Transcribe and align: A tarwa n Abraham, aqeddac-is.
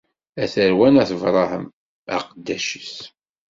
A 0.41 0.45
tarwa 0.53 0.87
n 0.89 0.97
Abraham, 1.03 1.65
aqeddac-is. 2.15 2.95